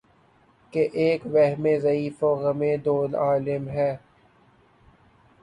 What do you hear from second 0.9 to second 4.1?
ایک وہمِ ضعیف و غمِ دوعالم ہے